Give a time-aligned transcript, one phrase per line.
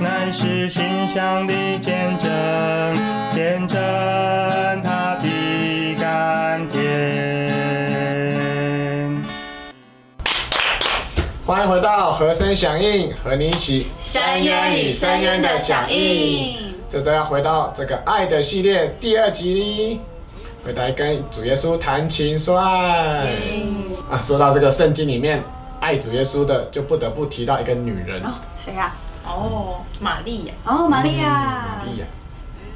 [0.00, 2.30] 乃是馨香的见证，
[3.34, 3.78] 见证
[4.82, 6.82] 他的甘甜。
[11.44, 16.56] 欢迎回到和声响应，和你一起深渊与深渊的响应。
[16.88, 20.00] 这周要回到这个爱的系列第二集，
[20.64, 23.36] 回来跟主耶稣谈情说爱。
[24.08, 25.42] 啊，说到这个圣经里面
[25.80, 28.94] 爱主耶稣的，就不得不提到一个女人，哦，谁呀？
[29.26, 31.84] 哦，玛利亚，哦，玛利亚玛。
[31.90, 32.06] 利亚。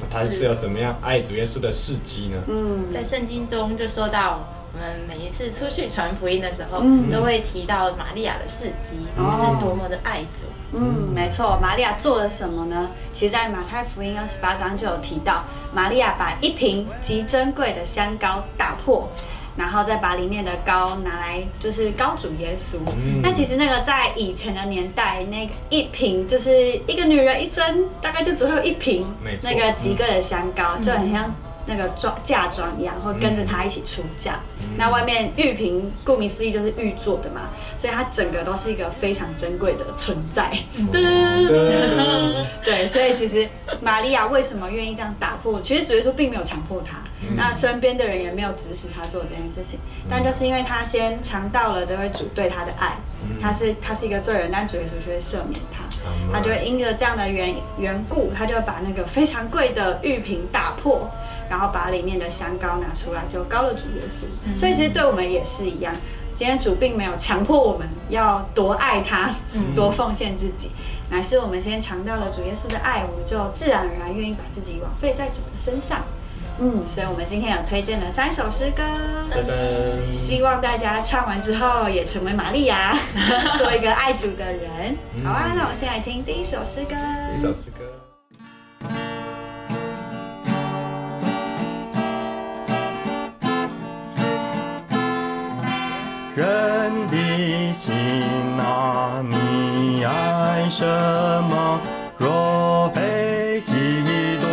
[0.00, 2.42] 那她是有什么样爱主耶稣的事迹呢？
[2.48, 4.40] 嗯，在圣经中就说到，
[4.74, 10.46] 我们每一次出去传福音的时候，嗯都会提到玛利亚的事迹，哦是多么的爱主。
[10.72, 12.90] 嗯，没错，玛利亚做了什么呢？
[13.12, 19.08] 其实，在马太福音二十八章就有提到，玛利亚把一瓶极珍贵的香膏打破。
[19.56, 22.74] 然后再把里面的膏拿来，就是膏主耶稣。
[22.96, 31.32] 嗯那其实那个在以前的年代，那个一瓶就是一个女人一生大概就只会有一瓶没错那个极贵的香膏，就很像
[31.66, 34.40] 那个妆嫁妆一样，会跟着他一起出嫁。
[34.76, 40.50] 那外面玉瓶，顾名思义就是玉做的嘛，所以它整个都是一个非常珍贵的存在。
[40.74, 43.48] 噔对，所以其实
[43.80, 45.60] 玛利亚为什么愿意这样打破？
[45.60, 46.98] 其实主耶稣并没有强迫她，
[47.36, 49.78] 那身边的人也没有指使他做这件事情，
[50.08, 52.96] 但就是因为他先尝到了这位主对他的爱，
[53.40, 55.84] 他是他是一个罪人，但主耶稣却会赦免他，
[56.32, 61.08] 他就会因着这样的缘缘故，他就把那个非常贵的玉瓶打破，
[61.54, 64.58] 然后把里面的香膏拿出来，就膏了主耶稣。
[64.58, 65.94] 所以其实对我们也是一样。
[66.34, 69.30] 今天主并没有强迫我们要多爱他，
[69.76, 70.72] 多奉献自己，
[71.10, 76.00] 乃是我们先尝到了主耶稣的爱，我们就自然而然愿意把自己枉费在主的身上。
[76.58, 78.82] 嗯，所以我们今天有推荐了三首诗歌，
[79.30, 82.98] 噔噔，希望大家唱完之后也成为玛利亚，
[83.56, 84.96] 做一个爱主的人。
[85.22, 86.96] 好啊，那我们先来听第一首诗歌。
[87.36, 87.73] 一首诗歌。
[96.36, 97.92] 人的心
[98.58, 100.84] 啊，你爱什
[101.44, 101.80] 么？
[102.18, 103.72] 若非基
[104.40, 104.48] 督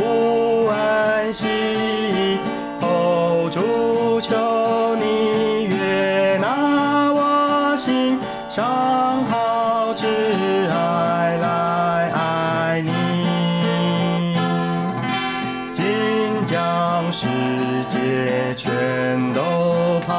[0.00, 2.38] 无安息，
[2.82, 10.06] 哦，主求你悦纳我心，上好之
[10.70, 12.90] 爱来爱你。
[15.72, 17.26] 尽将世
[17.88, 20.14] 界全都抛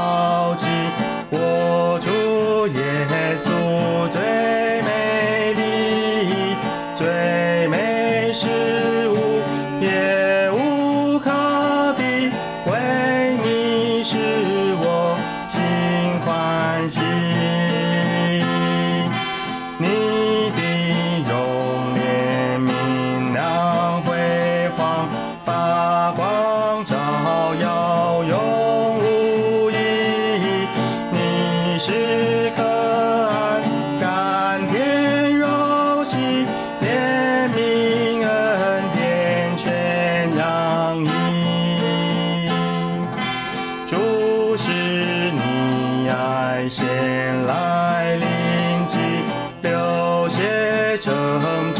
[51.38, 51.79] come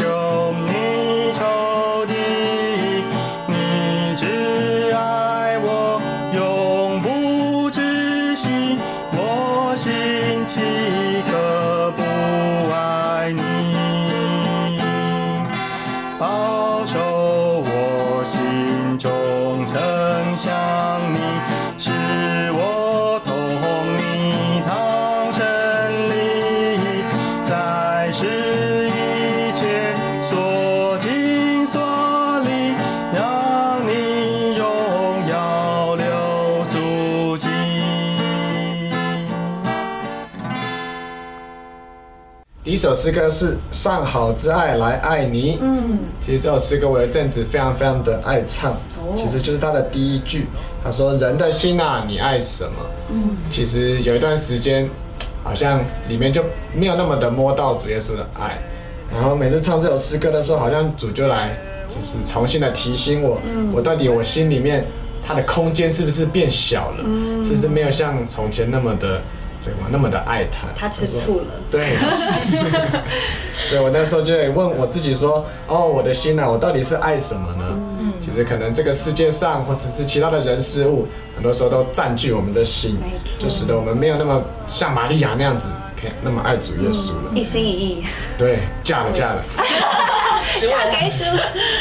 [42.82, 45.56] 首诗歌是《上好之爱来爱你》。
[45.60, 50.46] 嗯，其实这首诗歌我有一阵子非常非常的爱唱，哦其实就是它的第一句，
[50.82, 52.72] 他说：“人的心啊，你爱什么？”
[53.12, 54.88] 嗯，其实有一段时间，
[55.42, 56.42] 好像里面就
[56.74, 58.58] 没有那么的摸到主耶稣的爱，
[59.12, 61.56] 然后每次唱这首诗歌的时候，好像主就来，
[61.88, 63.38] 就是重新的提醒我，
[63.72, 64.84] 我到底我心里面
[65.22, 67.04] 它的空间是不是变小了？
[67.42, 69.20] 是不是没有像从前那么的
[69.60, 70.66] 怎么那么的爱他？
[70.74, 71.46] 他吃醋了。
[71.70, 71.80] 对，
[73.68, 77.64] 所以我那时候就得问我自己说：哦，我的心啊，我到底是爱什么呢？
[78.00, 82.98] 嗯，其实可能这个世界上或者是其他的人事物，很多时候都占据我们的心
[83.38, 85.70] 就使得我们没有那么像玛利亚那样子，
[86.00, 87.30] 可以那么爱主耶稣了。
[87.34, 88.04] 一心一意，
[88.38, 89.44] 对，嫁了嫁了，
[90.60, 91.24] 嫁给主。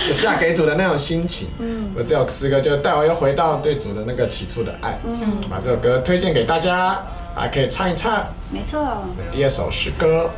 [0.07, 1.47] 就嫁给主的那种心情。
[1.59, 4.97] 嗯，我这首诗歌就带我又回到对主的那个起初的爱。
[5.05, 6.99] 嗯，把这首歌推荐给大家，
[7.39, 8.27] 还可以唱一唱。
[8.51, 8.85] 没错，
[9.31, 10.29] 第二首诗歌。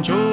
[0.00, 0.29] enjoy.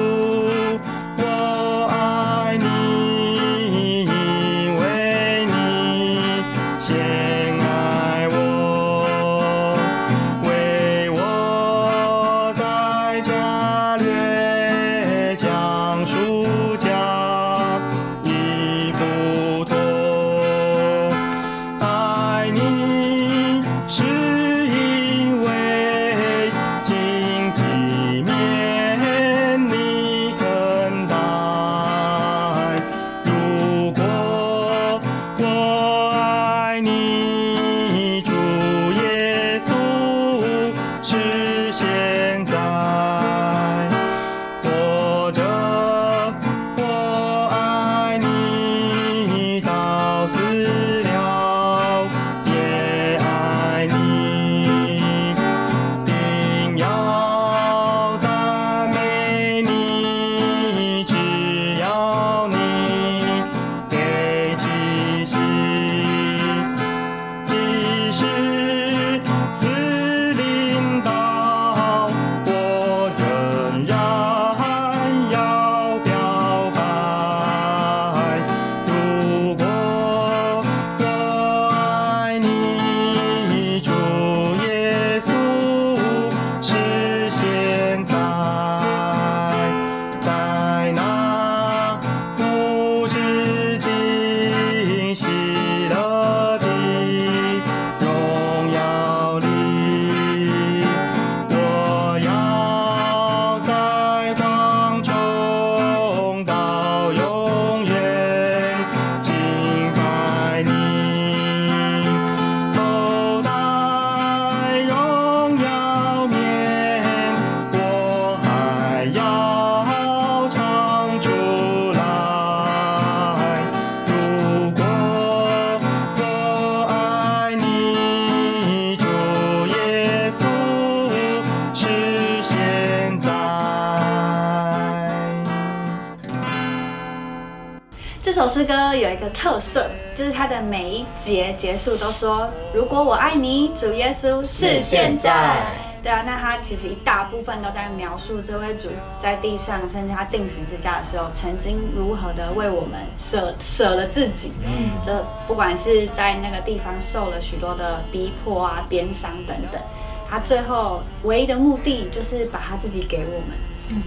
[138.38, 145.56] 首诗歌有一个特色，就是它的每一节结束都说：“如果我爱你，主耶稣是现在。”
[146.04, 148.90] 对啊，那他其实一大部分都在描述这位主
[149.20, 154.52] 在地上，甚至他定十字架的时候，曾经如何的为我们舍舍了自己。
[154.64, 155.12] 嗯，就
[155.48, 159.82] 不管是在那个地方受了许多的逼迫啊、鞭伤等等，
[160.30, 163.58] 他最后唯一的目的就是把他自己给我们。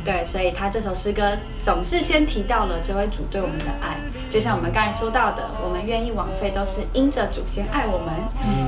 [0.05, 3.97] 对，所以他这首诗歌总是先提到了这位主对我们的爱，
[4.29, 8.13] 就像我们刚才说到的，我们愿意枉费都是因着主先爱我们。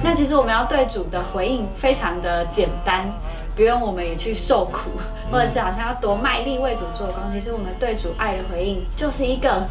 [0.04, 3.12] 那其实我们要对主的回应非常的简单，
[3.56, 4.90] 不用我们也去受苦，
[5.32, 7.24] 或者是好像要多卖力为主做工。
[7.32, 9.68] 其实我们对主爱的回应就是一个，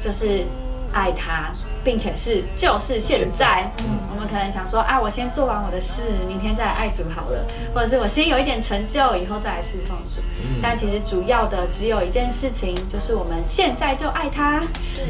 [0.00, 0.44] 就是
[0.92, 1.52] 爱他，
[1.86, 3.70] 并且是就是现在。
[3.78, 10.20] 嗯，我们可能想说啊，我先做完我的事，明天再来爱主好了，或者是我先有一点成就，以后再来侍奉主。
[10.60, 14.64] 但其实主要的只有一件事情，就是我们现在就爱他。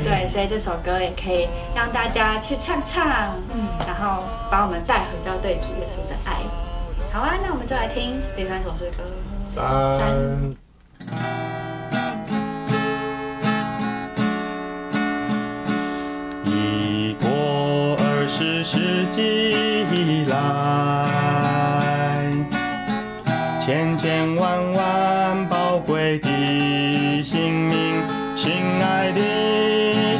[0.04, 6.36] 对，所以这首歌也可以让大家去唱唱，嗯，然后把我们带回到对主耶稣的爱。
[7.10, 9.02] 好啊，那我们就来听第三首诗歌。
[9.48, 10.12] 三。
[11.00, 11.65] 一
[18.68, 19.22] 世纪
[19.92, 21.06] 以来，
[23.60, 28.02] 千千万万宝贵的性命，
[28.34, 29.20] 心爱的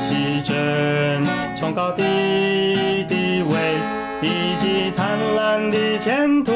[0.08, 1.24] 奇珍，
[1.58, 2.04] 崇高的
[3.08, 3.74] 地位
[4.22, 6.52] 以及灿烂的前途，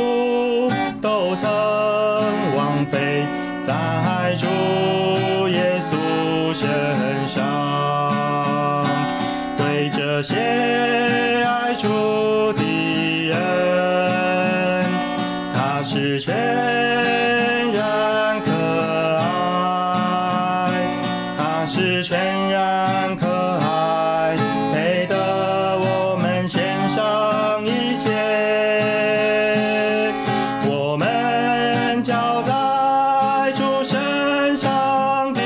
[32.41, 35.41] 交在主身上的，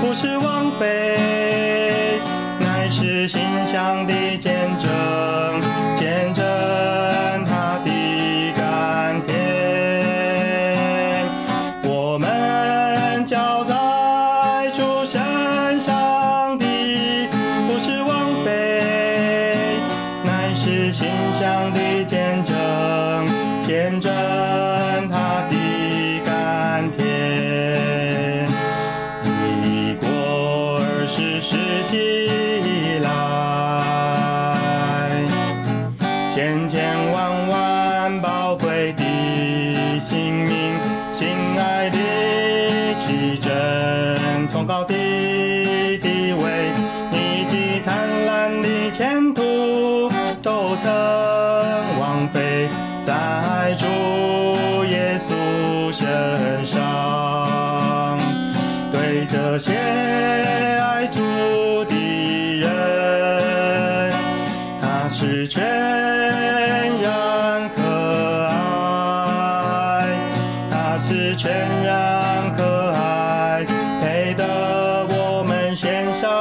[0.00, 2.18] 不是枉费，
[2.58, 4.88] 乃是馨香的见证，
[5.96, 6.42] 见证
[7.44, 7.90] 他的
[8.56, 9.34] 甘甜。
[11.84, 16.64] 我们交在主身上的，
[17.66, 18.82] 不是枉费，
[20.24, 21.06] 乃是馨
[21.38, 22.56] 香的见证，
[23.62, 24.10] 见证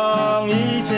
[0.09, 0.95] 献上一切。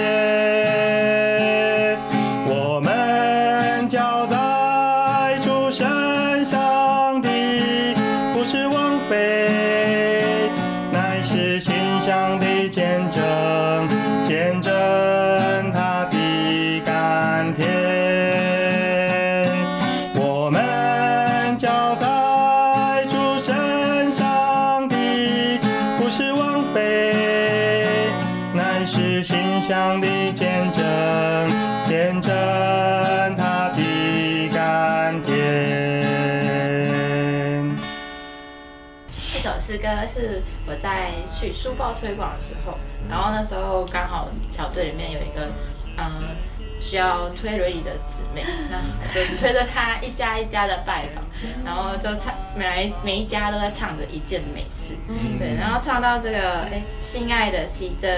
[2.47, 7.29] 我们交在主身上的，
[8.33, 9.49] 不是枉费，
[10.91, 13.21] 乃是馨香的见证，
[14.23, 14.71] 见证
[15.73, 17.67] 他的甘甜。
[20.15, 24.95] 我们交在主身上的，
[25.97, 27.13] 不是枉费，
[28.93, 30.83] 是馨香的见证，
[31.87, 32.29] 见证
[33.37, 35.31] 他的甘甜。
[39.15, 42.77] 这首诗歌是我在去书报推广的时候，
[43.09, 45.47] 然后那时候刚好小队里面有一个
[45.97, 46.11] 嗯
[46.81, 51.23] 需要推轮椅的姊妹， 那我就推着她一家一家的拜访，
[51.63, 54.95] 然后就唱每来每一家都在唱着一件美事，
[55.39, 58.11] 对，然后唱到这个哎心爱的奇珍。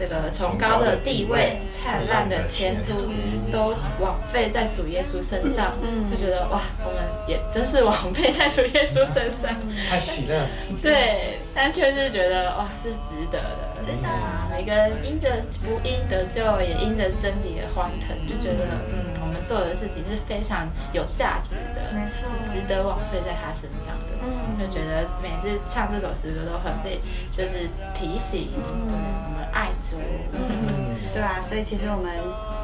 [0.00, 3.10] 这个崇高的地位、灿烂的前途，
[3.50, 5.74] 都枉费在主耶稣身上，
[6.08, 9.56] 就觉得哇，我们也真是枉费在主耶稣身上。
[9.90, 10.46] 太喜乐，
[10.80, 14.46] 对，但却是觉得哇，是值得的，真的啊！
[14.48, 18.62] 每个人因着福音得救，也因着真理而欢腾，就觉得
[18.94, 24.22] 嗯，我们做的事情是非常有价值的，没错值得枉费在他身上的。
[24.22, 27.00] 嗯就觉得每次唱这首诗歌都很被
[27.34, 29.96] 就是提醒，对我们爱主。
[30.32, 32.14] 嗯，对啊，所以其实我们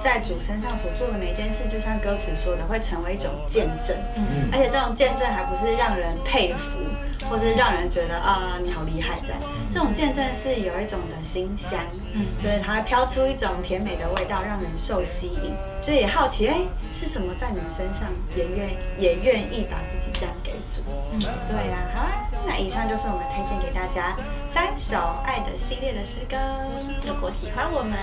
[0.00, 3.96] 在主身上所做的每一件事，就像歌词说的，会成为一种见证。
[4.14, 6.78] 嗯而且这种见证还不是让人佩服，
[7.28, 9.34] 或是让人觉得啊你好厉害在，
[9.70, 11.80] 这种见证是有一种的馨香，
[12.12, 12.26] 嗯。
[12.38, 16.56] 就是它会飘出一种甜美的味道，让人受吸引，所以也好奇，哎，
[16.92, 20.82] 是什么在你身上也愿也愿意把自己这样给主？
[21.12, 24.16] 嗯，对呀、好啊，那以上就是我们推荐给大家
[24.46, 26.36] 三首爱的系列的诗歌。
[27.06, 27.96] 如果喜欢我们，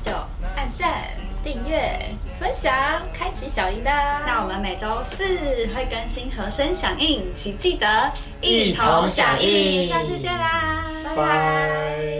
[0.00, 0.10] 就
[0.56, 1.10] 按赞、
[1.42, 2.72] 订阅、分享、
[3.12, 3.90] 开启小铃铛。
[4.26, 5.24] 那我们每周四
[5.74, 10.84] 会更新和声响应，请记得一同响应下次见啦，
[11.16, 12.19] 拜。